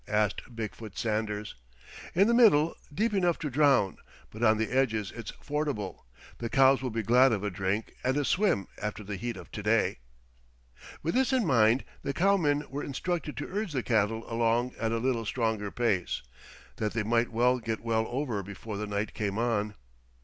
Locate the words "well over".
17.81-18.41